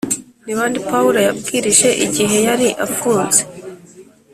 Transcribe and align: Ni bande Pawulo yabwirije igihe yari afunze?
Ni 0.45 0.53
bande 0.57 0.79
Pawulo 0.89 1.19
yabwirije 1.27 1.89
igihe 2.05 2.37
yari 2.47 2.67
afunze? 2.85 3.41